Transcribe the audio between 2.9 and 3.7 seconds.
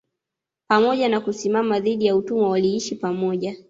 pamoja